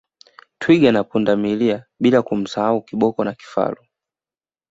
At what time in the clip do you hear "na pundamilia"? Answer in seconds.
0.91-1.85